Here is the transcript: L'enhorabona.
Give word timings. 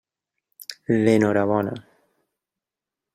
L'enhorabona. 1.03 1.75